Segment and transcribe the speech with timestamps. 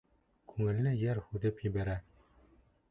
[0.53, 2.01] Күңелле йыр һуҙып ебәрә.